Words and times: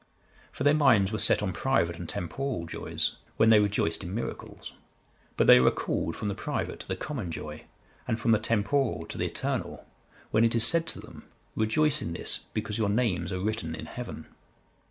'(134) 0.53 0.57
For 0.57 0.63
their 0.63 0.73
minds 0.73 1.11
were 1.11 1.19
set 1.19 1.43
on 1.43 1.53
private 1.53 1.95
and 1.97 2.09
temporal 2.09 2.65
joys, 2.65 3.17
when 3.37 3.51
they 3.51 3.59
rejoiced 3.59 4.03
in 4.03 4.15
miracles; 4.15 4.73
but 5.37 5.45
they 5.45 5.57
are 5.57 5.61
recalled 5.61 6.15
from 6.15 6.27
the 6.27 6.33
private 6.33 6.79
to 6.79 6.87
the 6.87 6.95
common 6.95 7.29
joy, 7.29 7.65
and 8.07 8.19
from 8.19 8.31
the 8.31 8.39
temporal 8.39 9.05
to 9.05 9.17
the 9.19 9.25
eternal, 9.27 9.85
when 10.31 10.43
it 10.43 10.55
is 10.55 10.65
said 10.65 10.87
to 10.87 10.99
them, 10.99 11.25
'Rejoice 11.55 12.01
in 12.01 12.13
this, 12.13 12.39
because 12.55 12.79
your 12.79 12.89
names 12.89 13.31
are 13.31 13.41
written 13.41 13.75
in 13.75 13.85
heaven. 13.85 14.25